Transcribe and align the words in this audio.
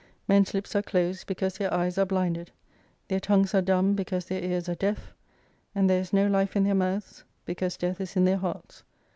Men's 0.27 0.55
lips 0.55 0.75
are 0.75 0.81
closed 0.81 1.27
because 1.27 1.59
their 1.59 1.71
eyes 1.71 1.95
are 1.99 2.07
blinded: 2.07 2.49
their 3.07 3.19
tongues 3.19 3.53
are 3.53 3.61
dumb 3.61 3.93
because 3.93 4.25
their 4.25 4.41
ears 4.41 4.67
are 4.67 4.73
deaf: 4.73 5.13
and 5.75 5.87
there 5.87 6.01
is 6.01 6.11
no 6.11 6.25
life 6.25 6.55
in 6.55 6.63
their 6.63 6.73
mouths, 6.73 7.23
because 7.45 7.77
death 7.77 8.01
is 8.01 8.15
in 8.15 8.25
their 8.25 8.37
hearts. 8.37 8.81